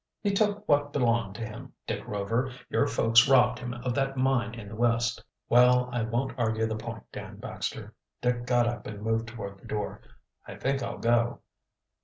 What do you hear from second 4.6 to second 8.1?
the West." "Well, I won't argue the point, Dan Baxter."